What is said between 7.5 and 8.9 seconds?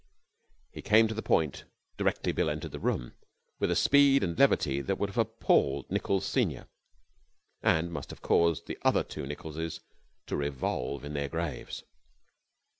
and must have caused the